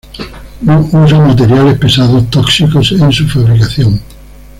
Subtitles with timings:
[0.63, 4.01] No usa materiales pesados tóxicos en su fabricación.